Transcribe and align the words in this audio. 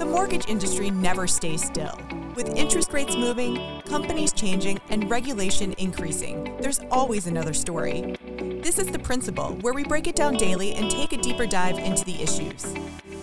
The 0.00 0.06
mortgage 0.06 0.48
industry 0.48 0.90
never 0.90 1.26
stays 1.26 1.62
still. 1.62 2.00
With 2.34 2.56
interest 2.56 2.94
rates 2.94 3.14
moving, 3.16 3.82
companies 3.82 4.32
changing, 4.32 4.80
and 4.88 5.10
regulation 5.10 5.74
increasing, 5.76 6.56
there's 6.58 6.80
always 6.90 7.26
another 7.26 7.52
story. 7.52 8.16
This 8.62 8.78
is 8.78 8.86
The 8.86 8.98
Principal, 8.98 9.58
where 9.60 9.74
we 9.74 9.84
break 9.84 10.06
it 10.06 10.16
down 10.16 10.38
daily 10.38 10.72
and 10.72 10.90
take 10.90 11.12
a 11.12 11.18
deeper 11.18 11.44
dive 11.44 11.78
into 11.78 12.02
the 12.06 12.22
issues. 12.22 12.74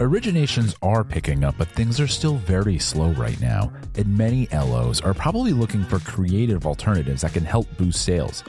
Originations 0.00 0.74
are 0.80 1.04
picking 1.04 1.44
up, 1.44 1.56
but 1.58 1.68
things 1.68 2.00
are 2.00 2.06
still 2.06 2.36
very 2.36 2.78
slow 2.78 3.10
right 3.10 3.38
now, 3.38 3.70
and 3.96 4.16
many 4.16 4.48
LOs 4.50 5.02
are 5.02 5.12
probably 5.12 5.52
looking 5.52 5.84
for 5.84 5.98
creative 5.98 6.66
alternatives 6.66 7.20
that 7.20 7.34
can 7.34 7.44
help 7.44 7.66
boost 7.76 8.02
sales. 8.02 8.42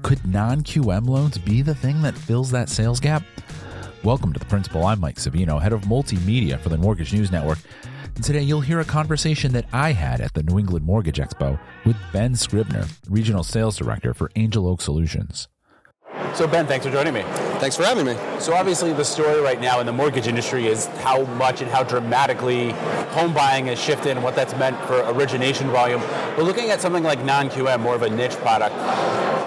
Could 0.00 0.26
non 0.26 0.62
QM 0.62 1.06
loans 1.06 1.36
be 1.36 1.60
the 1.60 1.74
thing 1.74 2.00
that 2.00 2.16
fills 2.16 2.50
that 2.52 2.70
sales 2.70 3.00
gap? 3.00 3.22
Welcome 4.02 4.32
to 4.32 4.38
The 4.38 4.46
Principal. 4.46 4.86
I'm 4.86 4.98
Mike 4.98 5.16
Savino, 5.16 5.60
head 5.60 5.74
of 5.74 5.82
multimedia 5.82 6.58
for 6.58 6.70
the 6.70 6.78
Mortgage 6.78 7.12
News 7.12 7.30
Network. 7.30 7.58
And 8.14 8.24
today 8.24 8.40
you'll 8.40 8.62
hear 8.62 8.80
a 8.80 8.84
conversation 8.86 9.52
that 9.52 9.66
I 9.74 9.92
had 9.92 10.22
at 10.22 10.32
the 10.32 10.42
New 10.42 10.58
England 10.58 10.86
Mortgage 10.86 11.18
Expo 11.18 11.60
with 11.84 11.98
Ben 12.14 12.34
Scribner, 12.34 12.86
Regional 13.10 13.44
Sales 13.44 13.76
Director 13.76 14.14
for 14.14 14.30
Angel 14.36 14.66
Oak 14.66 14.80
Solutions. 14.80 15.48
So, 16.32 16.46
Ben, 16.46 16.66
thanks 16.66 16.86
for 16.86 16.92
joining 16.92 17.12
me. 17.12 17.20
Thanks 17.60 17.76
for 17.76 17.82
having 17.82 18.06
me. 18.06 18.16
So, 18.38 18.54
obviously, 18.54 18.92
the 18.92 19.04
story 19.04 19.40
right 19.40 19.60
now 19.60 19.80
in 19.80 19.86
the 19.86 19.92
mortgage 19.92 20.28
industry 20.28 20.68
is 20.68 20.86
how 21.02 21.24
much 21.24 21.60
and 21.60 21.68
how 21.68 21.82
dramatically 21.82 22.70
home 23.10 23.34
buying 23.34 23.66
has 23.66 23.80
shifted 23.80 24.12
and 24.12 24.22
what 24.22 24.36
that's 24.36 24.54
meant 24.56 24.78
for 24.86 25.00
origination 25.10 25.68
volume. 25.70 26.00
But 26.36 26.44
looking 26.44 26.70
at 26.70 26.80
something 26.80 27.02
like 27.02 27.24
non 27.24 27.50
QM, 27.50 27.80
more 27.80 27.96
of 27.96 28.02
a 28.02 28.10
niche 28.10 28.36
product, 28.36 28.76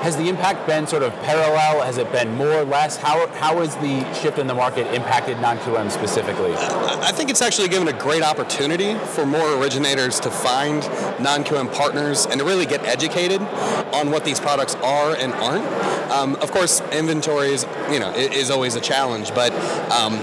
has 0.01 0.17
the 0.17 0.27
impact 0.27 0.65
been 0.65 0.87
sort 0.87 1.03
of 1.03 1.13
parallel? 1.21 1.83
Has 1.83 1.97
it 1.97 2.11
been 2.11 2.33
more 2.35 2.51
or 2.51 2.63
less? 2.65 2.97
How, 2.97 3.27
how 3.27 3.59
has 3.59 3.75
the 3.75 4.13
shift 4.15 4.39
in 4.39 4.47
the 4.47 4.53
market 4.55 4.91
impacted 4.95 5.39
non 5.39 5.57
QM 5.59 5.91
specifically? 5.91 6.53
I 6.55 7.11
think 7.11 7.29
it's 7.29 7.41
actually 7.41 7.69
given 7.69 7.87
a 7.87 7.93
great 7.93 8.23
opportunity 8.23 8.95
for 8.95 9.27
more 9.27 9.55
originators 9.61 10.19
to 10.21 10.31
find 10.31 10.81
non 11.21 11.43
QM 11.43 11.71
partners 11.73 12.25
and 12.25 12.39
to 12.39 12.45
really 12.45 12.65
get 12.65 12.83
educated 12.83 13.41
on 13.93 14.09
what 14.09 14.25
these 14.25 14.39
products 14.39 14.73
are 14.75 15.15
and 15.15 15.33
aren't. 15.33 15.65
Um, 16.11 16.35
of 16.37 16.51
course, 16.51 16.81
inventory 16.91 17.53
is, 17.53 17.65
you 17.91 17.99
know, 17.99 18.00
is 18.09 18.49
always 18.51 18.75
a 18.75 18.81
challenge, 18.81 19.33
but 19.33 19.51
um, 19.91 20.13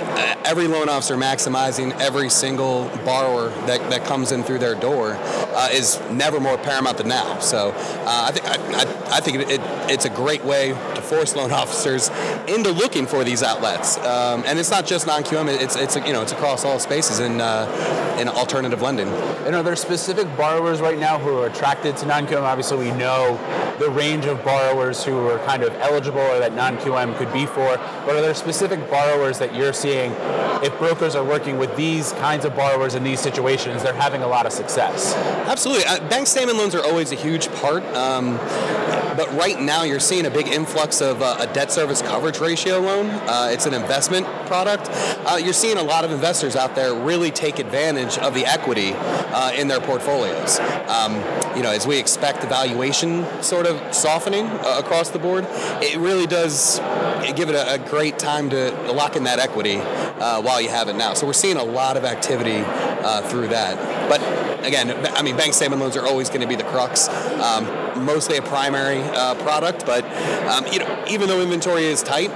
every 0.44 0.66
loan 0.66 0.88
officer 0.88 1.16
maximizing 1.16 1.98
every 2.00 2.30
single 2.30 2.88
borrower 3.04 3.48
that, 3.66 3.77
that 3.90 4.04
comes 4.04 4.32
in 4.32 4.42
through 4.42 4.58
their 4.58 4.74
door 4.74 5.16
uh, 5.18 5.68
is 5.72 6.00
never 6.10 6.40
more 6.40 6.58
paramount 6.58 6.98
than 6.98 7.08
now. 7.08 7.38
So 7.38 7.72
uh, 7.72 8.04
I 8.06 8.32
think 8.32 8.46
I, 8.46 9.16
I, 9.16 9.20
think 9.20 9.38
it, 9.38 9.50
it 9.50 9.60
it's 9.90 10.04
a 10.04 10.10
great 10.10 10.44
way 10.44 10.68
to 10.68 11.02
force 11.02 11.34
loan 11.36 11.52
officers 11.62 12.10
into 12.46 12.70
looking 12.70 13.06
for 13.06 13.24
these 13.24 13.42
outlets. 13.42 13.98
Um, 13.98 14.44
and 14.46 14.58
it's 14.58 14.70
not 14.70 14.86
just 14.86 15.06
non-QM; 15.06 15.48
it's 15.62 15.76
it's 15.76 15.96
you 15.96 16.12
know 16.12 16.22
it's 16.22 16.32
across 16.32 16.64
all 16.64 16.78
spaces 16.78 17.20
in 17.20 17.40
uh, 17.40 18.16
in 18.20 18.28
alternative 18.28 18.82
lending. 18.82 19.08
And 19.46 19.54
are 19.54 19.62
there 19.62 19.76
specific 19.76 20.26
borrowers 20.36 20.80
right 20.80 20.98
now 20.98 21.18
who 21.18 21.38
are 21.38 21.46
attracted 21.46 21.96
to 21.98 22.06
non-QM? 22.06 22.42
Obviously, 22.42 22.78
we 22.78 22.90
know 22.92 23.38
the 23.78 23.90
range 23.90 24.26
of 24.26 24.42
borrowers 24.44 25.04
who 25.04 25.28
are 25.28 25.38
kind 25.40 25.62
of 25.62 25.72
eligible 25.76 26.20
or 26.20 26.38
that 26.38 26.54
non-QM 26.54 27.16
could 27.16 27.32
be 27.32 27.46
for. 27.46 27.76
But 28.04 28.16
are 28.16 28.20
there 28.20 28.34
specific 28.34 28.90
borrowers 28.90 29.38
that 29.38 29.54
you're 29.54 29.72
seeing? 29.72 30.12
If 30.60 30.76
brokers 30.78 31.14
are 31.14 31.24
working 31.24 31.58
with 31.58 31.74
these 31.76 32.12
kinds 32.14 32.44
of 32.44 32.56
borrowers 32.56 32.94
in 32.94 33.04
these 33.04 33.20
situations, 33.20 33.77
they're 33.82 33.92
having 33.92 34.22
a 34.22 34.28
lot 34.28 34.46
of 34.46 34.52
success. 34.52 35.14
Absolutely, 35.46 35.84
uh, 35.84 36.00
bank 36.08 36.26
statement 36.26 36.58
loans 36.58 36.74
are 36.74 36.84
always 36.84 37.12
a 37.12 37.16
huge 37.16 37.50
part. 37.54 37.84
Um, 37.94 38.38
but 39.18 39.32
right 39.32 39.60
now, 39.60 39.82
you're 39.82 39.98
seeing 39.98 40.26
a 40.26 40.30
big 40.30 40.46
influx 40.46 41.00
of 41.00 41.22
uh, 41.22 41.38
a 41.40 41.52
debt 41.52 41.72
service 41.72 42.00
coverage 42.00 42.38
ratio 42.38 42.78
loan. 42.78 43.06
Uh, 43.10 43.48
it's 43.50 43.66
an 43.66 43.74
investment 43.74 44.24
product. 44.46 44.88
Uh, 45.26 45.40
you're 45.42 45.52
seeing 45.52 45.76
a 45.76 45.82
lot 45.82 46.04
of 46.04 46.12
investors 46.12 46.54
out 46.54 46.76
there 46.76 46.94
really 46.94 47.32
take 47.32 47.58
advantage 47.58 48.16
of 48.18 48.32
the 48.32 48.46
equity 48.46 48.92
uh, 48.94 49.50
in 49.56 49.66
their 49.66 49.80
portfolios. 49.80 50.60
Um, 50.86 51.16
you 51.56 51.64
know, 51.64 51.72
as 51.72 51.84
we 51.84 51.98
expect 51.98 52.42
the 52.42 52.46
valuation 52.46 53.26
sort 53.42 53.66
of 53.66 53.92
softening 53.92 54.46
uh, 54.46 54.76
across 54.78 55.10
the 55.10 55.18
board, 55.18 55.44
it 55.82 55.98
really 55.98 56.28
does 56.28 56.78
give 57.34 57.48
it 57.48 57.56
a, 57.56 57.74
a 57.74 57.78
great 57.78 58.20
time 58.20 58.48
to 58.50 58.70
lock 58.92 59.16
in 59.16 59.24
that 59.24 59.40
equity 59.40 59.78
while 59.78 60.60
you 60.60 60.68
have 60.68 60.86
it 60.86 60.94
now. 60.94 61.14
So 61.14 61.26
we're 61.26 61.32
seeing 61.32 61.56
a 61.56 61.64
lot 61.64 61.96
of 61.96 62.04
activity 62.04 62.62
through 63.22 63.48
that. 63.48 63.76
But 64.08 64.20
again, 64.66 64.90
I 65.16 65.22
mean, 65.22 65.36
bank 65.36 65.54
statement 65.54 65.80
loans 65.80 65.96
are 65.96 66.06
always 66.06 66.28
going 66.28 66.40
to 66.40 66.46
be 66.46 66.56
the 66.56 66.64
crux. 66.64 67.08
Um, 67.08 68.04
mostly 68.04 68.36
a 68.36 68.42
primary 68.42 69.00
uh, 69.02 69.34
product, 69.36 69.86
but 69.86 70.04
um, 70.48 70.66
you 70.72 70.78
know, 70.78 71.04
even 71.08 71.28
though 71.28 71.40
inventory 71.40 71.84
is 71.84 72.02
tight, 72.02 72.30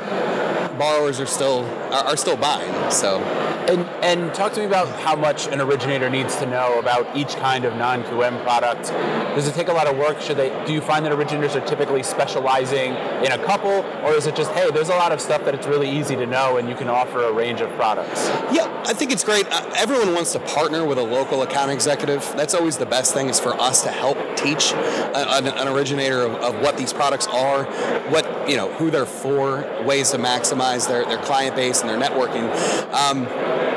borrowers 0.79 1.21
are 1.21 1.27
still 1.27 1.65
are, 1.93 2.05
are 2.05 2.17
still 2.17 2.37
buying. 2.37 2.91
So 2.91 3.21
and, 3.69 3.81
and 4.03 4.35
talk 4.35 4.53
to 4.55 4.61
me 4.61 4.67
about 4.67 4.89
how 5.01 5.17
much 5.17 5.47
an 5.49 5.61
originator 5.61 6.11
needs 6.11 6.37
to 6.37 6.47
know 6.47 6.79
about 6.79 7.17
each 7.17 7.37
kind 7.37 7.65
of 7.65 7.77
non-QM 7.77 8.43
product. 8.43 8.89
Does 9.35 9.49
it 9.49 9.55
take 9.55 9.69
a 9.69 9.73
lot 9.73 9.87
of 9.87 9.97
work? 9.97 10.21
Should 10.21 10.37
they? 10.37 10.51
Do 10.67 10.73
you 10.73 10.81
find 10.81 11.05
that 11.05 11.13
originators 11.13 11.57
are 11.57 11.67
typically 11.67 12.03
specializing 12.03 12.95
in 13.25 13.33
a 13.33 13.45
couple, 13.45 13.85
or 14.05 14.13
is 14.13 14.27
it 14.27 14.37
just 14.37 14.51
hey, 14.53 14.71
there's 14.71 14.89
a 14.89 14.97
lot 14.97 15.13
of 15.13 15.21
stuff 15.21 15.45
that 15.45 15.55
it's 15.55 15.67
really 15.67 15.91
easy 15.91 16.17
to 16.17 16.27
know, 16.27 16.57
and 16.57 16.69
you 16.69 16.75
can 16.75 16.89
offer 16.89 17.23
a 17.23 17.33
range 17.33 17.61
of 17.61 17.71
products? 17.77 18.29
Yeah, 18.53 18.83
I 18.87 18.93
think 18.93 19.13
it's 19.13 19.25
great. 19.25 19.47
Uh, 19.51 19.71
everyone 19.77 20.15
wants 20.15 20.33
to 20.33 20.41
partner 20.41 20.85
with 20.85 20.99
a 20.99 21.03
local 21.03 21.43
account 21.43 21.71
executive. 21.71 22.23
That's 22.37 22.55
always 22.55 22.79
the 22.79 22.87
best 22.87 23.15
thing 23.15 23.29
is 23.29 23.41
for 23.41 23.55
us 23.61 23.83
to 23.83 23.91
help 23.91 24.19
teach 24.37 24.73
an, 24.73 25.47
an 25.47 25.69
originator 25.69 26.23
of, 26.23 26.35
of, 26.37 26.63
what 26.63 26.77
these 26.77 26.93
products 26.93 27.27
are, 27.29 27.65
what 28.11 28.42
you 28.49 28.57
know, 28.57 28.73
who 28.75 28.91
they're 28.91 29.07
for, 29.07 29.65
ways 29.85 30.11
to 30.11 30.19
maximize 30.19 30.89
their, 30.89 31.05
their 31.05 31.19
client 31.19 31.57
base 31.57 31.81
and 31.81 31.89
their 31.89 31.99
networking. 31.99 32.49
Um, 32.93 33.27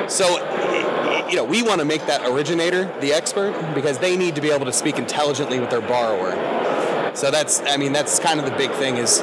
so, 0.09 0.37
you 1.29 1.35
know, 1.35 1.43
we 1.43 1.61
want 1.61 1.79
to 1.79 1.85
make 1.85 2.05
that 2.07 2.27
originator 2.29 2.85
the 2.99 3.13
expert 3.13 3.73
because 3.73 3.97
they 3.99 4.15
need 4.15 4.35
to 4.35 4.41
be 4.41 4.51
able 4.51 4.65
to 4.65 4.73
speak 4.73 4.97
intelligently 4.97 5.59
with 5.59 5.69
their 5.69 5.81
borrower. 5.81 6.33
So 7.15 7.31
that's, 7.31 7.61
I 7.61 7.77
mean, 7.77 7.93
that's 7.93 8.19
kind 8.19 8.39
of 8.39 8.45
the 8.45 8.55
big 8.57 8.71
thing 8.71 8.97
is 8.97 9.19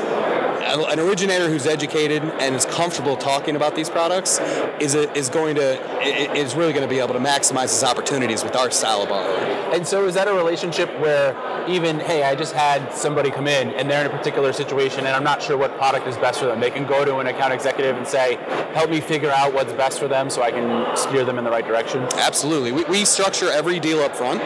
an 0.62 1.00
originator 1.00 1.48
who's 1.48 1.66
educated 1.66 2.22
and 2.22 2.54
is 2.54 2.64
comfortable 2.64 3.16
talking 3.16 3.56
about 3.56 3.74
these 3.74 3.90
products 3.90 4.38
is 4.80 4.94
a, 4.94 5.12
is 5.16 5.28
going 5.28 5.56
to 5.56 5.80
is 6.36 6.54
really 6.54 6.72
going 6.72 6.86
to 6.86 6.92
be 6.92 7.00
able 7.00 7.14
to 7.14 7.20
maximize 7.20 7.70
his 7.70 7.84
opportunities 7.84 8.42
with 8.44 8.56
our 8.56 8.70
style 8.70 9.02
of 9.02 9.08
borrower. 9.08 9.36
And 9.72 9.86
so, 9.86 10.06
is 10.06 10.14
that 10.14 10.28
a 10.28 10.34
relationship 10.34 10.88
where 11.00 11.36
even 11.68 12.00
hey, 12.00 12.22
I 12.24 12.34
just 12.34 12.52
had 12.52 12.92
somebody 12.92 13.30
come 13.30 13.46
in 13.46 13.70
and 13.70 13.90
they're 13.90 14.00
in 14.00 14.06
a 14.06 14.16
particular 14.16 14.52
situation 14.52 15.00
and 15.00 15.08
I'm 15.08 15.24
not 15.24 15.42
sure 15.42 15.56
what 15.56 15.76
product 15.76 16.06
is 16.06 16.16
best 16.16 16.40
for 16.40 16.46
them. 16.46 16.60
They 16.60 16.70
can 16.70 16.86
go 16.86 17.04
to 17.04 17.18
an 17.18 17.26
account 17.26 17.52
executive 17.52 17.96
and 17.96 18.06
say, 18.06 18.36
"Help 18.74 18.90
me 18.90 19.00
figure 19.00 19.30
out 19.30 19.52
what's 19.52 19.72
best 19.72 19.98
for 19.98 20.08
them, 20.08 20.30
so 20.30 20.42
I 20.42 20.50
can 20.50 20.96
steer 20.96 21.24
them 21.24 21.38
in 21.38 21.44
the 21.44 21.50
right 21.50 21.66
direction." 21.66 22.02
Absolutely, 22.14 22.72
we, 22.72 22.84
we 22.84 23.04
structure 23.04 23.50
every 23.50 23.80
deal 23.80 24.00
up 24.00 24.14
front. 24.14 24.42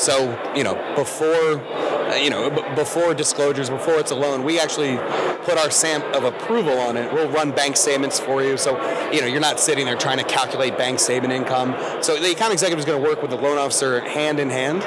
So 0.00 0.14
you 0.54 0.64
know 0.64 0.74
before 0.94 1.60
Uh, 2.08 2.14
you 2.14 2.30
know, 2.30 2.50
b- 2.50 2.62
before 2.74 3.12
disclosures, 3.14 3.68
before 3.68 3.94
it's 3.94 4.10
a 4.10 4.14
loan, 4.14 4.44
we 4.44 4.58
actually 4.58 4.96
put 5.44 5.58
our 5.58 5.70
stamp 5.70 6.04
of 6.14 6.24
approval 6.24 6.78
on 6.78 6.96
it. 6.96 7.12
We'll 7.12 7.28
run 7.30 7.50
bank 7.50 7.76
statements 7.76 8.18
for 8.18 8.42
you, 8.42 8.56
so 8.56 8.72
you 9.12 9.20
know 9.20 9.26
you're 9.26 9.40
not 9.40 9.60
sitting 9.60 9.84
there 9.84 9.96
trying 9.96 10.18
to 10.18 10.24
calculate 10.24 10.78
bank 10.78 11.00
statement 11.00 11.32
income. 11.32 11.76
So 12.02 12.18
the 12.18 12.32
account 12.32 12.52
executive 12.52 12.78
is 12.78 12.84
going 12.84 13.02
to 13.02 13.08
work 13.08 13.20
with 13.20 13.30
the 13.30 13.36
loan 13.36 13.58
officer 13.58 14.00
hand 14.00 14.40
in 14.40 14.50
hand, 14.50 14.82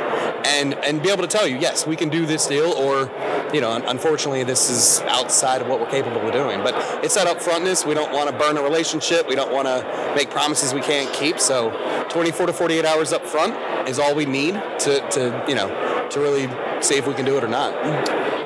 and 0.45 0.73
and 0.75 1.01
be 1.01 1.09
able 1.09 1.21
to 1.21 1.27
tell 1.27 1.47
you, 1.47 1.57
yes, 1.57 1.85
we 1.85 1.95
can 1.95 2.09
do 2.09 2.25
this 2.25 2.47
deal, 2.47 2.71
or 2.71 3.11
you 3.53 3.61
know, 3.61 3.71
unfortunately, 3.87 4.43
this 4.43 4.69
is 4.69 5.01
outside 5.01 5.61
of 5.61 5.67
what 5.67 5.79
we're 5.79 5.89
capable 5.89 6.25
of 6.25 6.33
doing. 6.33 6.63
But 6.63 6.73
it's 7.03 7.15
that 7.15 7.27
upfrontness. 7.27 7.85
We 7.85 7.93
don't 7.93 8.11
want 8.11 8.29
to 8.29 8.37
burn 8.37 8.57
a 8.57 8.63
relationship. 8.63 9.27
We 9.27 9.35
don't 9.35 9.51
want 9.51 9.67
to 9.67 10.13
make 10.15 10.29
promises 10.29 10.73
we 10.73 10.81
can't 10.81 11.11
keep. 11.13 11.39
So 11.39 11.71
24 12.09 12.47
to 12.47 12.53
48 12.53 12.85
hours 12.85 13.13
up 13.13 13.25
front 13.25 13.53
is 13.87 13.99
all 13.99 14.15
we 14.15 14.25
need 14.25 14.53
to, 14.53 15.07
to 15.11 15.45
you 15.47 15.55
know, 15.55 15.67
to 16.11 16.19
really 16.19 16.47
see 16.81 16.95
if 16.95 17.07
we 17.07 17.13
can 17.13 17.25
do 17.25 17.37
it 17.37 17.43
or 17.43 17.47
not. 17.47 17.73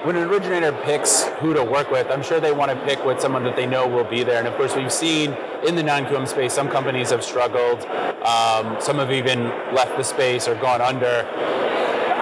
When 0.06 0.16
an 0.16 0.30
originator 0.30 0.72
picks 0.84 1.24
who 1.40 1.54
to 1.54 1.64
work 1.64 1.90
with, 1.90 2.08
I'm 2.12 2.22
sure 2.22 2.40
they 2.40 2.52
want 2.52 2.72
to 2.72 2.78
pick 2.86 3.04
with 3.04 3.20
someone 3.20 3.44
that 3.44 3.56
they 3.56 3.66
know 3.66 3.88
will 3.88 4.04
be 4.04 4.24
there. 4.24 4.38
And 4.38 4.48
of 4.48 4.56
course, 4.56 4.76
we've 4.76 4.94
seen 4.94 5.36
in 5.68 5.76
the 5.76 5.82
non-QM 5.82 6.28
space, 6.28 6.54
some 6.54 6.70
companies 6.70 7.10
have 7.10 7.24
struggled. 7.24 7.84
Um, 8.26 8.78
some 8.80 8.98
have 8.98 9.12
even 9.12 9.46
left 9.74 9.98
the 9.98 10.04
space 10.04 10.48
or 10.48 10.56
gone 10.56 10.82
under. 10.82 11.24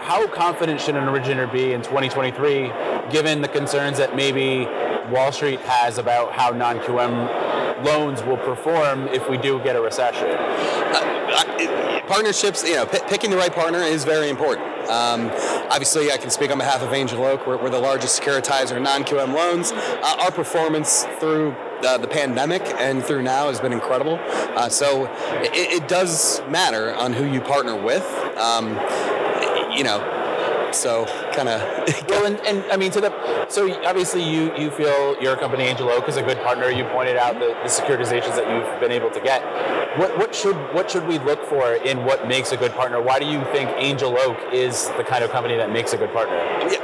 How 0.04 0.28
confident 0.28 0.80
should 0.80 0.96
an 0.96 1.08
originator 1.08 1.48
be 1.48 1.74
in 1.74 1.82
2023, 1.82 2.72
given 3.10 3.42
the 3.42 3.48
concerns 3.48 3.98
that 3.98 4.16
maybe 4.16 4.66
Wall 5.10 5.32
Street 5.32 5.60
has 5.62 5.98
about 5.98 6.32
how 6.34 6.52
non-QM 6.52 7.84
loans 7.86 8.24
will 8.24 8.38
perform 8.38 9.08
if 9.10 9.30
we 9.30 9.38
do 9.38 9.60
get 9.60 9.76
a 9.76 9.82
recession? 9.82 10.28
Uh, 10.30 12.02
partnerships, 12.08 12.64
you 12.68 12.76
know, 12.76 12.86
p- 12.86 13.00
picking 13.08 13.30
the 13.30 13.38
right 13.38 13.54
partner 13.54 13.80
is 13.80 14.06
very 14.06 14.30
important. 14.30 14.73
Um, 14.90 15.32
obviously, 15.70 16.12
I 16.12 16.18
can 16.18 16.30
speak 16.30 16.52
on 16.52 16.58
behalf 16.58 16.82
of 16.82 16.94
Angel 16.94 17.24
Oak. 17.24 17.48
We're, 17.48 17.58
we're 17.58 17.70
the 17.70 17.80
largest 17.80 18.22
securitizer 18.22 18.78
in 18.78 18.84
non-QM 18.84 19.34
loans. 19.34 19.72
Uh, 19.72 20.18
our 20.22 20.32
performance 20.32 21.04
through 21.20 21.56
the, 21.82 21.98
the, 21.98 22.08
pandemic 22.08 22.62
and 22.80 23.04
through 23.04 23.24
now 23.24 23.48
has 23.48 23.60
been 23.60 23.74
incredible. 23.74 24.20
Uh, 24.22 24.70
so 24.70 25.06
it, 25.42 25.82
it, 25.82 25.88
does 25.88 26.42
matter 26.48 26.94
on 26.96 27.12
who 27.12 27.26
you 27.26 27.42
partner 27.42 27.76
with. 27.76 28.06
Um, 28.38 28.70
you 29.76 29.84
know, 29.84 30.23
so 30.74 31.06
kind 31.34 31.50
of. 31.50 31.62
well, 32.10 32.26
and, 32.26 32.40
and 32.42 32.64
I 32.72 32.78
mean, 32.78 32.92
to 32.92 33.02
the 33.02 33.48
so 33.50 33.72
obviously 33.84 34.24
you 34.24 34.56
you 34.58 34.72
feel 34.72 35.22
your 35.22 35.36
company 35.36 35.64
Angel 35.64 35.90
Oak 35.90 36.08
is 36.10 36.18
a 36.18 36.24
good 36.24 36.38
partner. 36.40 36.70
You 36.70 36.86
pointed 36.86 37.18
out 37.18 37.36
the, 37.36 37.48
the 37.64 37.70
securitizations 37.70 38.36
that 38.36 38.50
you've 38.50 38.80
been 38.80 38.92
able 38.92 39.10
to 39.12 39.20
get. 39.20 39.42
What 39.98 40.18
what 40.18 40.36
should 40.36 40.56
what 40.74 40.90
should 40.90 41.08
we 41.08 41.20
look 41.20 41.44
for 41.46 41.74
in 41.74 42.06
what 42.06 42.28
makes 42.28 42.52
a 42.52 42.58
good 42.58 42.74
partner? 42.74 43.02
Why 43.02 43.20
do 43.20 43.26
you 43.26 43.44
think 43.46 43.70
Angel 43.76 44.18
Oak 44.18 44.38
is 44.52 44.88
the 44.98 45.04
kind 45.04 45.24
of 45.24 45.32
company 45.32 45.56
that 45.58 45.72
makes 45.72 45.94
a 45.94 45.98
good 45.98 46.12
partner? 46.12 46.36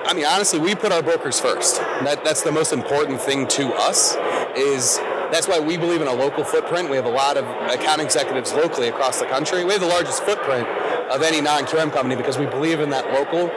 I 0.05 0.13
mean, 0.13 0.25
honestly, 0.25 0.59
we 0.59 0.75
put 0.75 0.91
our 0.91 1.01
brokers 1.01 1.39
first. 1.39 1.77
That 2.03 2.23
that's 2.23 2.43
the 2.43 2.51
most 2.51 2.73
important 2.73 3.21
thing 3.21 3.47
to 3.49 3.73
us. 3.73 4.15
Is 4.55 4.99
that's 5.31 5.47
why 5.47 5.59
we 5.59 5.77
believe 5.77 6.01
in 6.01 6.07
a 6.07 6.13
local 6.13 6.43
footprint. 6.43 6.89
We 6.89 6.95
have 6.95 7.05
a 7.05 7.11
lot 7.11 7.37
of 7.37 7.45
account 7.71 8.01
executives 8.01 8.53
locally 8.53 8.87
across 8.87 9.19
the 9.19 9.25
country. 9.25 9.63
We 9.63 9.73
have 9.73 9.81
the 9.81 9.87
largest 9.87 10.23
footprint 10.23 10.67
of 11.09 11.21
any 11.21 11.41
non-QM 11.41 11.91
company 11.91 12.15
because 12.15 12.37
we 12.37 12.45
believe 12.45 12.79
in 12.79 12.89
that 12.91 13.11
local 13.13 13.47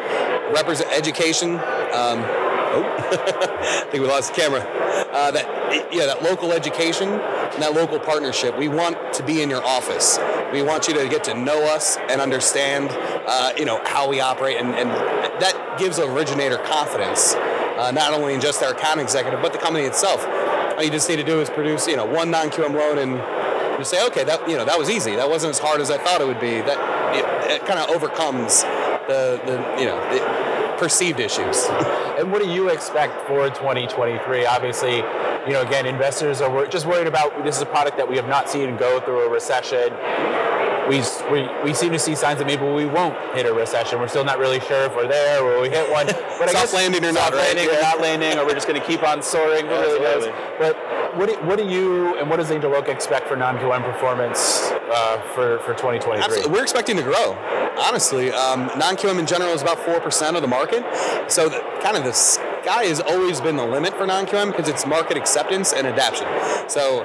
represent 0.52 0.90
education. 0.92 1.54
Um, 1.54 2.24
oh, 2.74 2.84
I 3.12 3.86
think 3.90 4.02
we 4.02 4.08
lost 4.08 4.34
the 4.34 4.40
camera. 4.40 4.60
Uh, 5.12 5.30
that 5.30 5.92
yeah, 5.92 6.06
that 6.06 6.22
local 6.22 6.52
education 6.52 7.08
and 7.08 7.62
that 7.62 7.74
local 7.74 7.98
partnership. 7.98 8.56
We 8.58 8.68
want 8.68 8.96
to 9.14 9.22
be 9.22 9.42
in 9.42 9.50
your 9.50 9.64
office. 9.64 10.18
We 10.52 10.62
want 10.62 10.88
you 10.88 10.94
to 10.94 11.08
get 11.08 11.24
to 11.24 11.34
know 11.34 11.64
us 11.64 11.96
and 12.08 12.20
understand, 12.20 12.88
uh, 13.26 13.52
you 13.56 13.64
know, 13.64 13.80
how 13.84 14.08
we 14.08 14.20
operate, 14.20 14.58
and, 14.58 14.74
and 14.74 14.90
that 14.90 15.76
gives 15.78 15.98
an 15.98 16.10
originator 16.10 16.58
confidence, 16.58 17.34
uh, 17.34 17.90
not 17.92 18.12
only 18.12 18.34
in 18.34 18.40
just 18.40 18.62
our 18.62 18.72
account 18.72 19.00
executive, 19.00 19.40
but 19.40 19.52
the 19.52 19.58
company 19.58 19.86
itself. 19.86 20.22
All 20.76 20.82
you 20.82 20.90
just 20.90 21.08
need 21.08 21.16
to 21.16 21.24
do 21.24 21.40
is 21.40 21.50
produce, 21.50 21.86
you 21.86 21.96
know, 21.96 22.04
one 22.04 22.30
non-QM 22.30 22.74
loan 22.74 22.98
and 22.98 23.12
you 23.78 23.84
say, 23.84 24.04
okay, 24.06 24.24
that 24.24 24.48
you 24.48 24.56
know 24.56 24.64
that 24.64 24.78
was 24.78 24.90
easy. 24.90 25.16
That 25.16 25.28
wasn't 25.28 25.50
as 25.50 25.58
hard 25.58 25.80
as 25.80 25.90
I 25.90 25.98
thought 25.98 26.20
it 26.20 26.26
would 26.26 26.40
be. 26.40 26.60
That 26.60 26.78
it, 27.16 27.52
it 27.52 27.66
kind 27.66 27.78
of 27.78 27.90
overcomes 27.90 28.62
the, 29.08 29.40
the 29.44 29.80
you 29.80 29.86
know 29.86 29.98
the 30.12 30.76
perceived 30.78 31.20
issues. 31.20 31.66
and 32.18 32.30
what 32.30 32.42
do 32.42 32.48
you 32.48 32.68
expect 32.68 33.26
for 33.26 33.48
2023? 33.48 34.46
Obviously, 34.46 34.96
you 34.96 35.52
know, 35.52 35.62
again, 35.62 35.86
investors 35.86 36.40
are 36.40 36.66
just 36.66 36.86
worried 36.86 37.06
about 37.06 37.44
this 37.44 37.56
is 37.56 37.62
a 37.62 37.66
product 37.66 37.96
that 37.96 38.08
we 38.08 38.16
have 38.16 38.28
not 38.28 38.48
seen 38.48 38.76
go 38.76 39.00
through 39.00 39.26
a 39.26 39.28
recession 39.28 39.92
we, 40.88 41.02
we, 41.30 41.48
we 41.64 41.74
seem 41.74 41.92
to 41.92 41.98
see 41.98 42.14
signs 42.14 42.38
that 42.38 42.46
maybe 42.46 42.64
we 42.64 42.86
won't 42.86 43.16
hit 43.34 43.46
a 43.46 43.52
recession. 43.52 44.00
We're 44.00 44.08
still 44.08 44.24
not 44.24 44.38
really 44.38 44.60
sure 44.60 44.84
if 44.84 44.96
we're 44.96 45.08
there 45.08 45.42
or 45.42 45.60
we 45.60 45.70
hit 45.70 45.90
one. 45.90 46.06
But 46.42 46.48
I 46.48 46.52
guess 46.54 46.74
landing 46.74 47.04
or 47.04 47.12
not 47.12 47.32
landing 47.34 47.68
right? 47.68 47.78
or 47.78 47.82
not 47.82 48.00
landing, 48.00 48.36
or 48.36 48.44
we're 48.44 48.54
just 48.54 48.66
going 48.66 48.80
to 48.80 48.84
keep 48.84 49.04
on 49.04 49.22
soaring. 49.22 49.64
Who 49.66 49.72
really 49.72 50.00
knows? 50.00 50.26
But 50.58 50.76
what 51.16 51.28
do, 51.28 51.34
what 51.46 51.56
do 51.56 51.64
you 51.64 52.18
and 52.18 52.28
what 52.28 52.38
does 52.38 52.50
Angel 52.50 52.74
Oak 52.74 52.88
expect 52.88 53.28
for 53.28 53.36
non-QM 53.36 53.84
performance 53.84 54.72
uh, 54.90 55.22
for 55.34 55.58
for 55.60 55.72
2023? 55.74 56.20
Absolutely. 56.20 56.50
We're 56.52 56.62
expecting 56.62 56.96
to 56.96 57.02
grow. 57.02 57.38
Honestly, 57.78 58.32
um, 58.32 58.70
non-QM 58.76 59.20
in 59.20 59.26
general 59.26 59.52
is 59.52 59.62
about 59.62 59.78
four 59.78 60.00
percent 60.00 60.34
of 60.34 60.42
the 60.42 60.48
market. 60.48 60.82
So 61.30 61.48
the, 61.48 61.60
kind 61.82 61.96
of 61.96 62.02
the 62.02 62.12
sky 62.12 62.84
has 62.84 63.00
always 63.00 63.40
been 63.40 63.56
the 63.56 63.66
limit 63.66 63.94
for 63.94 64.06
non-QM 64.06 64.48
because 64.48 64.68
it's 64.68 64.86
market 64.86 65.16
acceptance 65.16 65.72
and 65.72 65.86
adaptation. 65.86 66.26
So 66.68 67.04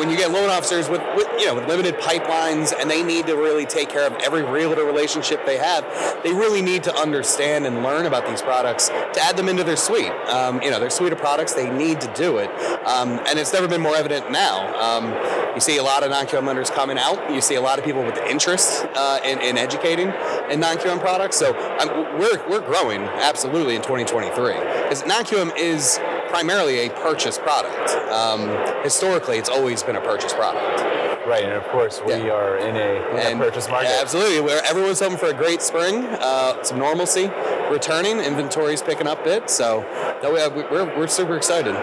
when 0.00 0.08
you 0.08 0.16
get 0.16 0.30
loan 0.30 0.48
officers 0.48 0.88
with, 0.88 1.02
with, 1.14 1.28
you 1.38 1.44
know 1.44 1.54
with 1.54 1.68
limited 1.68 1.94
pipelines 1.96 2.72
and 2.80 2.90
they 2.90 3.02
need 3.02 3.26
to 3.26 3.36
really 3.36 3.66
take 3.66 3.90
care 3.90 4.06
of 4.06 4.14
every 4.24 4.42
realtor 4.42 4.82
relationship 4.82 5.44
they 5.44 5.58
have, 5.58 5.84
they 6.24 6.32
really 6.32 6.62
need 6.62 6.82
to 6.82 6.94
understand 6.96 7.66
and 7.66 7.82
learn 7.82 8.06
about 8.06 8.26
these 8.26 8.40
products 8.40 8.88
to 8.88 9.20
add 9.20 9.36
them 9.36 9.46
into 9.46 9.62
their 9.62 9.76
suite. 9.76 10.10
Um, 10.26 10.62
you 10.62 10.70
know, 10.70 10.80
their 10.80 10.88
suite 10.88 11.12
of 11.12 11.18
products, 11.18 11.52
they 11.52 11.70
need 11.70 12.00
to 12.00 12.10
do 12.14 12.38
it, 12.38 12.48
um, 12.86 13.20
and 13.28 13.38
it's 13.38 13.52
never 13.52 13.68
been 13.68 13.82
more 13.82 13.94
evident 13.94 14.30
now. 14.32 14.74
Um, 14.80 15.12
you 15.54 15.60
see 15.60 15.76
a 15.76 15.82
lot 15.82 16.02
of 16.02 16.10
non-QM 16.10 16.46
lenders 16.46 16.70
coming 16.70 16.96
out. 16.96 17.30
You 17.30 17.42
see 17.42 17.56
a 17.56 17.60
lot 17.60 17.78
of 17.78 17.84
people 17.84 18.02
with 18.02 18.16
interest 18.18 18.86
uh, 18.94 19.20
in, 19.22 19.38
in, 19.42 19.58
educating 19.58 20.14
in 20.50 20.60
non-QM 20.60 21.00
products. 21.00 21.36
So 21.36 21.52
um, 21.78 22.18
we're 22.18 22.48
we're 22.48 22.64
growing 22.64 23.02
absolutely 23.02 23.76
in 23.76 23.82
2023 23.82 24.54
because 24.54 25.04
non-QM 25.04 25.58
is 25.58 25.98
primarily 26.30 26.86
a 26.86 26.90
purchase 26.90 27.38
product. 27.38 27.90
Um, 28.10 28.48
historically, 28.82 29.36
it's 29.36 29.48
always 29.48 29.82
been 29.82 29.96
a 29.96 30.00
purchase 30.00 30.32
product. 30.32 30.80
Right, 31.26 31.44
and 31.44 31.52
of 31.52 31.64
course 31.64 32.00
we 32.04 32.14
yeah. 32.14 32.30
are 32.30 32.56
in 32.56 32.74
a, 32.76 33.30
in 33.30 33.36
a 33.36 33.44
purchase 33.44 33.68
market. 33.68 33.90
Absolutely, 34.00 34.40
where 34.40 34.64
everyone's 34.64 35.00
hoping 35.00 35.18
for 35.18 35.26
a 35.26 35.34
great 35.34 35.60
spring, 35.60 36.04
uh, 36.04 36.62
some 36.62 36.78
normalcy, 36.78 37.30
returning, 37.70 38.18
inventory's 38.18 38.80
picking 38.80 39.06
up 39.06 39.20
a 39.20 39.24
bit. 39.24 39.50
So 39.50 39.82
no, 40.22 40.32
we 40.32 40.40
have, 40.40 40.54
we're, 40.54 40.96
we're 40.96 41.06
super 41.06 41.36
excited 41.36 41.74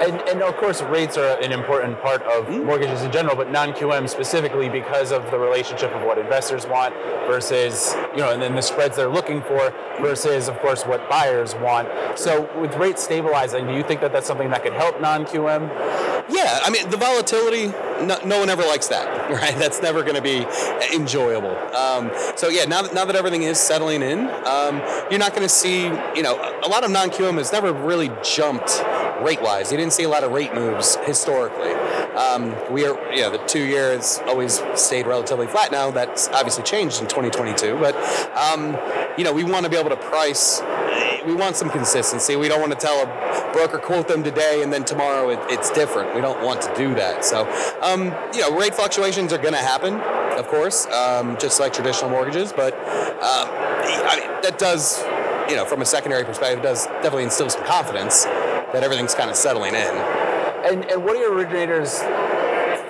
and, 0.00 0.20
and 0.22 0.42
of 0.42 0.56
course, 0.56 0.80
rates 0.82 1.16
are 1.16 1.38
an 1.40 1.52
important 1.52 2.00
part 2.00 2.22
of 2.22 2.46
mm-hmm. 2.46 2.64
mortgages 2.64 3.02
in 3.02 3.12
general, 3.12 3.36
but 3.36 3.50
non-QM 3.50 4.08
specifically 4.08 4.68
because 4.68 5.12
of 5.12 5.30
the 5.30 5.38
relationship 5.38 5.94
of 5.94 6.02
what 6.02 6.18
investors 6.18 6.66
want 6.66 6.94
versus, 7.26 7.94
you 8.12 8.18
know, 8.18 8.32
and 8.32 8.40
then 8.40 8.54
the 8.54 8.62
spreads 8.62 8.96
they're 8.96 9.08
looking 9.08 9.42
for 9.42 9.74
versus, 10.00 10.48
of 10.48 10.58
course, 10.60 10.84
what 10.84 11.08
buyers 11.10 11.54
want. 11.56 11.88
So, 12.18 12.48
with 12.60 12.74
rates 12.76 13.04
stabilizing, 13.04 13.66
do 13.66 13.74
you 13.74 13.82
think 13.82 14.00
that 14.00 14.12
that's 14.12 14.26
something 14.26 14.50
that 14.50 14.62
could 14.62 14.72
help 14.72 15.00
non-QM? 15.00 15.68
Yeah, 16.30 16.60
I 16.62 16.70
mean, 16.70 16.88
the 16.90 16.96
volatility, 16.96 17.66
no, 18.06 18.18
no 18.24 18.38
one 18.38 18.48
ever 18.48 18.62
likes 18.62 18.88
that, 18.88 19.30
right? 19.42 19.56
That's 19.56 19.82
never 19.82 20.02
going 20.02 20.14
to 20.14 20.22
be 20.22 20.46
enjoyable. 20.94 21.56
Um, 21.74 22.10
so, 22.36 22.48
yeah, 22.48 22.64
now 22.64 22.82
that, 22.82 22.94
now 22.94 23.04
that 23.04 23.16
everything 23.16 23.42
is 23.42 23.58
settling 23.58 24.02
in, 24.02 24.28
um, 24.46 24.80
you're 25.10 25.18
not 25.18 25.32
going 25.32 25.42
to 25.42 25.48
see, 25.48 25.84
you 25.84 26.22
know, 26.22 26.36
a 26.62 26.68
lot 26.68 26.84
of 26.84 26.90
non-QM 26.90 27.36
has 27.36 27.52
never 27.52 27.72
really 27.72 28.10
jumped 28.22 28.82
rate 29.22 29.40
wise. 29.40 29.70
You 29.70 29.78
didn't 29.78 29.92
see 29.92 30.04
a 30.04 30.08
lot 30.08 30.24
of 30.24 30.32
rate 30.32 30.54
moves 30.54 30.96
historically. 31.04 31.72
Um, 32.14 32.54
we 32.72 32.86
are, 32.86 33.14
you 33.14 33.22
know, 33.22 33.30
the 33.30 33.44
two 33.46 33.64
years 33.64 34.20
always 34.26 34.62
stayed 34.74 35.06
relatively 35.06 35.46
flat. 35.46 35.72
Now 35.72 35.90
that's 35.90 36.28
obviously 36.28 36.64
changed 36.64 37.00
in 37.00 37.08
2022, 37.08 37.76
but 37.76 37.94
um, 38.36 38.76
you 39.16 39.24
know, 39.24 39.32
we 39.32 39.44
want 39.44 39.64
to 39.64 39.70
be 39.70 39.76
able 39.76 39.90
to 39.90 39.96
price. 39.96 40.60
We 41.26 41.34
want 41.34 41.56
some 41.56 41.70
consistency. 41.70 42.36
We 42.36 42.48
don't 42.48 42.60
want 42.60 42.72
to 42.72 42.78
tell 42.78 43.02
a 43.02 43.52
broker 43.52 43.78
quote 43.78 44.08
them 44.08 44.22
today 44.22 44.62
and 44.62 44.72
then 44.72 44.84
tomorrow 44.84 45.30
it, 45.30 45.38
it's 45.48 45.70
different. 45.70 46.14
We 46.14 46.20
don't 46.20 46.42
want 46.44 46.62
to 46.62 46.74
do 46.74 46.94
that. 46.94 47.24
So, 47.24 47.42
um, 47.82 48.14
you 48.32 48.40
know, 48.40 48.56
rate 48.56 48.74
fluctuations 48.74 49.32
are 49.32 49.38
going 49.38 49.54
to 49.54 49.58
happen, 49.58 49.94
of 50.38 50.48
course, 50.48 50.86
um, 50.86 51.36
just 51.38 51.60
like 51.60 51.72
traditional 51.72 52.10
mortgages. 52.10 52.52
But 52.52 52.74
uh, 52.74 53.46
I 53.50 54.20
mean, 54.20 54.42
that 54.42 54.58
does, 54.58 55.00
you 55.48 55.56
know, 55.56 55.64
from 55.64 55.82
a 55.82 55.86
secondary 55.86 56.24
perspective, 56.24 56.62
does 56.62 56.86
definitely 56.86 57.24
instill 57.24 57.50
some 57.50 57.64
confidence 57.64 58.26
that 58.72 58.82
everything's 58.82 59.14
kind 59.14 59.30
of 59.30 59.36
settling 59.36 59.74
in. 59.74 59.94
And, 60.64 60.84
and 60.90 61.04
what 61.04 61.14
do 61.14 61.20
your 61.20 61.34
originators 61.34 62.00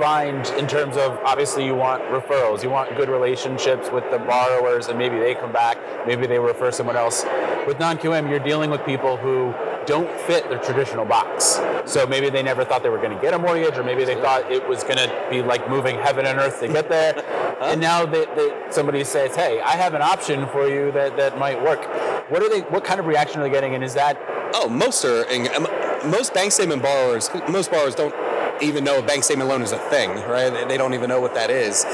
find 0.01 0.47
in 0.59 0.67
terms 0.67 0.97
of 0.97 1.19
obviously 1.25 1.65
you 1.65 1.75
want 1.75 2.03
referrals, 2.05 2.63
you 2.63 2.71
want 2.71 2.97
good 2.97 3.11
relationships 3.11 3.91
with 3.93 4.11
the 4.11 4.19
borrowers, 4.19 4.89
and 4.89 4.99
maybe 4.99 5.19
they 5.19 5.35
come 5.35 5.53
back, 5.53 5.79
maybe 6.07 6.27
they 6.27 6.39
refer 6.39 6.71
someone 6.71 6.97
else. 6.97 7.25
With 7.67 7.79
non 7.79 7.99
QM, 7.99 8.29
you're 8.31 8.39
dealing 8.39 8.71
with 8.71 8.85
people 8.87 9.19
who 9.19 9.55
don't 9.87 10.11
fit 10.21 10.49
the 10.49 10.57
traditional 10.57 11.05
box. 11.05 11.61
So 11.85 12.07
maybe 12.07 12.31
they 12.31 12.43
never 12.43 12.65
thought 12.65 12.83
they 12.83 12.89
were 12.89 12.99
going 12.99 13.15
to 13.15 13.21
get 13.21 13.35
a 13.35 13.39
mortgage, 13.39 13.77
or 13.77 13.85
maybe 13.85 14.05
they 14.05 14.15
thought 14.15 14.51
it 14.51 14.67
was 14.67 14.83
going 14.83 14.97
to 14.97 15.27
be 15.31 15.43
like 15.43 15.69
moving 15.69 15.97
heaven 15.97 16.27
and 16.27 16.39
earth 16.39 16.61
to 16.61 16.69
get 16.69 16.89
there. 16.89 17.23
Uh-huh. 17.61 17.73
and 17.73 17.81
now 17.83 18.07
that, 18.07 18.35
that 18.37 18.73
somebody 18.73 19.05
says, 19.05 19.37
"Hey, 19.37 19.61
I 19.61 19.73
have 19.73 19.93
an 19.93 20.01
option 20.01 20.47
for 20.49 20.67
you 20.67 20.91
that, 20.93 21.19
that 21.19 21.39
might 21.39 21.63
work." 21.63 21.85
What 22.31 22.43
are 22.43 22.49
they? 22.49 22.61
What 22.61 22.85
kind 22.85 22.99
of 22.99 23.05
reaction 23.05 23.39
are 23.39 23.43
they 23.43 23.51
getting? 23.51 23.75
And 23.75 23.85
is 23.85 23.93
that 23.93 24.17
Oh, 24.53 24.69
most 24.69 25.05
are. 25.05 25.25
Um, 25.55 25.69
most 26.11 26.35
bank 26.35 26.53
statement 26.53 26.83
borrowers, 26.83 27.31
most 27.49 27.71
borrowers 27.71 27.95
don't 27.95 28.15
even 28.63 28.85
know 28.85 28.99
a 28.99 29.03
bank 29.03 29.25
statement 29.25 29.49
loan 29.49 29.63
is 29.63 29.73
a 29.73 29.79
thing, 29.79 30.11
right? 30.29 30.69
They 30.69 30.77
don't 30.77 30.95
even 30.95 31.09
know 31.09 31.21
what 31.21 31.35
that 31.35 31.51
is. 31.51 31.85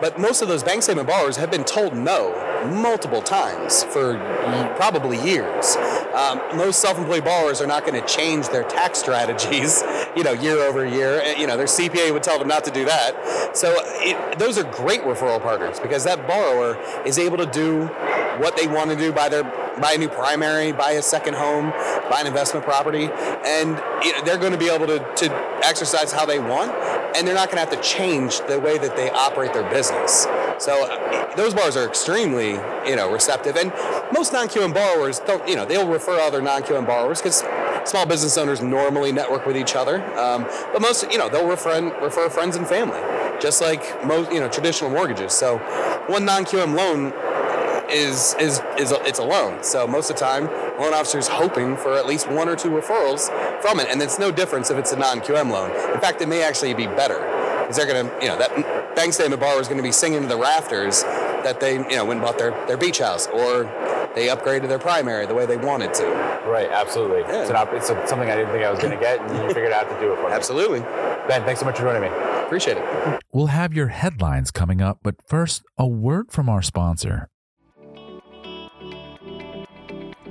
But 0.00 0.18
most 0.18 0.42
of 0.42 0.48
those 0.48 0.62
bank 0.62 0.82
statement 0.82 1.08
borrowers 1.08 1.36
have 1.36 1.50
been 1.50 1.64
told 1.64 1.94
no 1.94 2.40
multiple 2.66 3.22
times 3.22 3.84
for 3.84 4.16
probably 4.76 5.20
years. 5.22 5.76
Um, 6.14 6.40
most 6.56 6.80
self-employed 6.80 7.24
borrowers 7.24 7.60
are 7.60 7.66
not 7.66 7.86
going 7.86 8.00
to 8.00 8.06
change 8.06 8.48
their 8.48 8.64
tax 8.64 8.98
strategies, 8.98 9.82
you 10.16 10.22
know, 10.22 10.32
year 10.32 10.58
over 10.58 10.86
year. 10.86 11.22
You 11.36 11.46
know, 11.46 11.56
their 11.56 11.66
CPA 11.66 12.12
would 12.12 12.22
tell 12.22 12.38
them 12.38 12.48
not 12.48 12.64
to 12.64 12.70
do 12.70 12.84
that. 12.84 13.56
So 13.56 13.74
it, 13.76 14.38
those 14.38 14.58
are 14.58 14.64
great 14.64 15.02
referral 15.02 15.42
partners 15.42 15.80
because 15.80 16.04
that 16.04 16.26
borrower 16.26 16.78
is 17.04 17.18
able 17.18 17.36
to 17.38 17.46
do 17.46 17.86
what 18.38 18.56
they 18.56 18.66
want 18.66 18.90
to 18.90 18.96
do 18.96 19.12
by 19.12 19.28
their 19.28 19.44
buy 19.80 19.92
a 19.92 19.98
new 19.98 20.08
primary, 20.08 20.72
buy 20.72 20.92
a 20.92 21.02
second 21.02 21.34
home, 21.34 21.70
buy 22.10 22.18
an 22.20 22.26
investment 22.26 22.64
property, 22.64 23.08
and 23.44 23.76
they're 24.26 24.38
going 24.38 24.52
to 24.52 24.58
be 24.58 24.68
able 24.68 24.86
to, 24.86 24.98
to 25.16 25.32
exercise 25.64 26.12
how 26.12 26.26
they 26.26 26.38
want, 26.38 26.72
and 27.16 27.26
they're 27.26 27.34
not 27.34 27.50
going 27.50 27.64
to 27.64 27.70
have 27.70 27.70
to 27.70 27.88
change 27.88 28.40
the 28.46 28.58
way 28.58 28.78
that 28.78 28.96
they 28.96 29.10
operate 29.10 29.52
their 29.52 29.68
business. 29.70 30.26
So 30.58 30.86
uh, 30.86 31.34
those 31.36 31.54
bars 31.54 31.76
are 31.76 31.86
extremely, 31.86 32.52
you 32.86 32.96
know, 32.96 33.10
receptive, 33.10 33.56
and 33.56 33.72
most 34.12 34.32
non-QM 34.32 34.72
borrowers 34.74 35.20
don't, 35.20 35.46
you 35.48 35.56
know, 35.56 35.64
they'll 35.64 35.88
refer 35.88 36.18
other 36.20 36.40
non-QM 36.40 36.86
borrowers 36.86 37.20
because 37.20 37.42
small 37.84 38.06
business 38.06 38.38
owners 38.38 38.62
normally 38.62 39.12
network 39.12 39.46
with 39.46 39.56
each 39.56 39.74
other, 39.74 40.02
um, 40.18 40.44
but 40.72 40.80
most, 40.80 41.10
you 41.10 41.18
know, 41.18 41.28
they'll 41.28 41.48
refer 41.48 41.74
refer 42.00 42.28
friends 42.28 42.56
and 42.56 42.66
family, 42.66 43.00
just 43.40 43.60
like 43.60 44.04
most, 44.04 44.32
you 44.32 44.40
know, 44.40 44.48
traditional 44.48 44.90
mortgages. 44.90 45.32
So 45.32 45.58
one 46.06 46.24
non-QM 46.24 46.76
loan 46.76 47.12
is 47.94 48.34
is 48.40 48.60
is 48.78 48.92
a, 48.92 49.02
it's 49.04 49.18
a 49.18 49.24
loan. 49.24 49.62
So 49.62 49.86
most 49.86 50.10
of 50.10 50.16
the 50.16 50.20
time, 50.20 50.46
loan 50.78 50.92
officers 50.92 51.28
hoping 51.28 51.76
for 51.76 51.94
at 51.94 52.06
least 52.06 52.28
one 52.28 52.48
or 52.48 52.56
two 52.56 52.70
referrals 52.70 53.30
from 53.62 53.80
it, 53.80 53.88
and 53.88 54.02
it's 54.02 54.18
no 54.18 54.30
difference 54.30 54.70
if 54.70 54.78
it's 54.78 54.92
a 54.92 54.96
non-QM 54.96 55.50
loan. 55.50 55.70
In 55.94 56.00
fact, 56.00 56.20
it 56.20 56.28
may 56.28 56.42
actually 56.42 56.74
be 56.74 56.86
better 56.86 57.20
because 57.60 57.76
they're 57.76 57.86
going 57.86 58.06
to, 58.06 58.14
you 58.20 58.28
know, 58.28 58.36
that 58.38 58.94
bank 58.96 59.12
statement 59.12 59.40
borrower 59.40 59.60
is 59.60 59.68
going 59.68 59.78
to 59.78 59.82
be 59.82 59.92
singing 59.92 60.22
to 60.22 60.28
the 60.28 60.36
rafters 60.36 61.02
that 61.02 61.60
they, 61.60 61.74
you 61.74 61.96
know, 61.96 62.04
went 62.04 62.20
and 62.20 62.26
bought 62.26 62.38
their 62.38 62.50
their 62.66 62.76
beach 62.76 62.98
house 62.98 63.26
or 63.28 63.64
they 64.14 64.28
upgraded 64.28 64.68
their 64.68 64.78
primary 64.78 65.26
the 65.26 65.34
way 65.34 65.46
they 65.46 65.56
wanted 65.56 65.92
to. 65.94 66.06
Right, 66.46 66.70
absolutely. 66.70 67.20
Yeah. 67.20 67.42
It's, 67.42 67.50
an 67.50 67.56
op- 67.56 67.72
it's 67.72 67.90
a, 67.90 68.06
something 68.06 68.30
I 68.30 68.36
didn't 68.36 68.52
think 68.52 68.64
I 68.64 68.70
was 68.70 68.78
going 68.78 68.92
to 68.92 69.00
get, 69.00 69.20
and 69.20 69.36
you 69.36 69.48
figured 69.48 69.72
out 69.72 69.88
to 69.88 69.98
do 69.98 70.12
it 70.12 70.16
for 70.16 70.28
me. 70.28 70.34
Absolutely, 70.34 70.80
Ben, 71.26 71.42
thanks 71.44 71.60
so 71.60 71.66
much 71.66 71.76
for 71.76 71.82
joining 71.82 72.02
me. 72.02 72.08
appreciate 72.08 72.76
it. 72.76 73.22
We'll 73.32 73.46
have 73.46 73.72
your 73.72 73.88
headlines 73.88 74.50
coming 74.50 74.80
up, 74.80 75.00
but 75.02 75.16
first, 75.26 75.64
a 75.78 75.86
word 75.86 76.30
from 76.30 76.48
our 76.48 76.62
sponsor. 76.62 77.28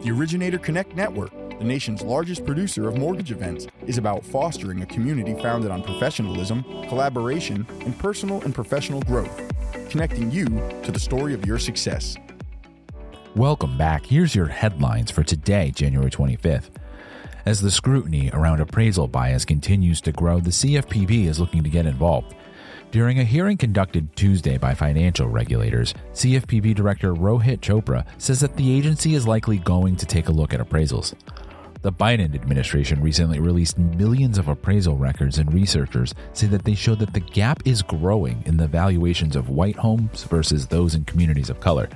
The 0.03 0.12
Originator 0.12 0.57
Connect 0.57 0.93
Network, 0.98 1.31
the 1.60 1.63
nation's 1.63 2.01
largest 2.01 2.45
producer 2.45 2.89
of 2.89 2.98
mortgage 2.98 3.31
events, 3.31 3.67
is 3.88 3.98
about 3.98 4.25
fostering 4.25 4.81
a 4.81 4.86
community 4.86 5.33
founded 5.41 5.72
on 5.72 5.81
professionalism, 5.81 6.62
collaboration, 6.89 7.65
and 7.86 7.98
personal 7.98 8.41
and 8.41 8.53
professional 8.53 9.00
growth, 9.03 9.41
connecting 9.89 10.29
you 10.29 10.48
to 10.83 10.91
the 10.91 11.00
story 11.00 11.33
of 11.33 11.45
your 11.45 11.57
success. 11.57 12.17
Welcome 13.38 13.77
back. 13.77 14.05
Here's 14.05 14.36
your 14.36 14.48
headlines 14.48 15.10
for 15.10 15.24
today, 15.24 15.72
January 15.72 16.12
25th. 16.12 16.72
As 17.45 17.62
the 17.62 17.72
scrutiny 17.72 18.29
around 18.33 18.60
appraisal 18.60 19.07
bias 19.07 19.45
continues 19.45 20.01
to 20.01 20.12
grow, 20.12 20.41
the 20.41 20.50
CFPB 20.50 21.27
is 21.27 21.39
looking 21.39 21.63
to 21.63 21.69
get 21.69 21.86
involved. 21.86 22.36
During 22.93 23.17
a 23.17 23.23
hearing 23.23 23.57
conducted 23.57 24.15
Tuesday 24.15 24.59
by 24.59 24.75
financial 24.75 25.27
regulators, 25.27 25.95
CFPB 26.12 26.75
Director 26.75 27.15
Rohit 27.15 27.59
Chopra 27.59 28.05
says 28.19 28.39
that 28.41 28.55
the 28.55 28.71
agency 28.71 29.15
is 29.15 29.25
likely 29.25 29.57
going 29.57 29.95
to 29.95 30.05
take 30.05 30.27
a 30.27 30.31
look 30.31 30.53
at 30.53 30.59
appraisals. 30.59 31.15
The 31.81 31.91
Biden 31.91 32.35
administration 32.35 33.01
recently 33.01 33.39
released 33.39 33.79
millions 33.79 34.38
of 34.38 34.47
appraisal 34.47 34.95
records, 34.95 35.39
and 35.39 35.51
researchers 35.51 36.13
say 36.33 36.45
that 36.45 36.65
they 36.65 36.75
show 36.75 36.93
that 36.93 37.13
the 37.13 37.19
gap 37.19 37.63
is 37.65 37.81
growing 37.81 38.43
in 38.45 38.57
the 38.57 38.67
valuations 38.67 39.35
of 39.35 39.50
white 39.50 39.77
homes 39.77 40.25
versus 40.25 40.67
those 40.67 40.93
in 40.93 41.03
communities 41.03 41.50
of 41.50 41.59
color. 41.59 41.89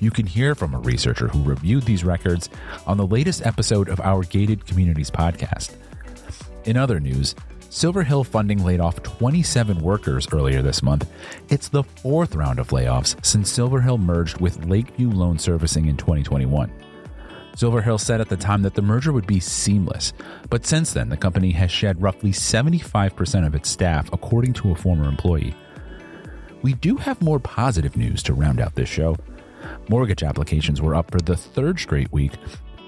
You 0.00 0.10
can 0.10 0.24
hear 0.24 0.54
from 0.54 0.72
a 0.72 0.80
researcher 0.80 1.28
who 1.28 1.42
reviewed 1.42 1.82
these 1.82 2.04
records 2.04 2.48
on 2.86 2.96
the 2.96 3.06
latest 3.06 3.44
episode 3.44 3.90
of 3.90 4.00
our 4.00 4.22
Gated 4.22 4.64
Communities 4.64 5.10
podcast. 5.10 5.74
In 6.64 6.78
other 6.78 7.00
news, 7.00 7.34
Silver 7.76 8.04
Hill 8.04 8.24
Funding 8.24 8.64
laid 8.64 8.80
off 8.80 9.02
27 9.02 9.82
workers 9.82 10.26
earlier 10.32 10.62
this 10.62 10.82
month. 10.82 11.10
It's 11.50 11.68
the 11.68 11.82
fourth 11.82 12.34
round 12.34 12.58
of 12.58 12.68
layoffs 12.68 13.22
since 13.22 13.52
Silver 13.52 13.82
Hill 13.82 13.98
merged 13.98 14.40
with 14.40 14.64
Lakeview 14.64 15.10
Loan 15.10 15.38
Servicing 15.38 15.84
in 15.84 15.98
2021. 15.98 16.72
Silver 17.54 17.82
Hill 17.82 17.98
said 17.98 18.22
at 18.22 18.30
the 18.30 18.36
time 18.38 18.62
that 18.62 18.72
the 18.72 18.80
merger 18.80 19.12
would 19.12 19.26
be 19.26 19.40
seamless, 19.40 20.14
but 20.48 20.64
since 20.64 20.94
then, 20.94 21.10
the 21.10 21.18
company 21.18 21.50
has 21.50 21.70
shed 21.70 22.00
roughly 22.00 22.32
75% 22.32 23.46
of 23.46 23.54
its 23.54 23.68
staff, 23.68 24.10
according 24.10 24.54
to 24.54 24.72
a 24.72 24.74
former 24.74 25.06
employee. 25.06 25.54
We 26.62 26.72
do 26.72 26.96
have 26.96 27.20
more 27.20 27.38
positive 27.38 27.94
news 27.94 28.22
to 28.22 28.32
round 28.32 28.58
out 28.58 28.74
this 28.74 28.88
show. 28.88 29.16
Mortgage 29.90 30.22
applications 30.22 30.80
were 30.80 30.94
up 30.94 31.10
for 31.10 31.20
the 31.20 31.36
third 31.36 31.78
straight 31.78 32.10
week. 32.10 32.32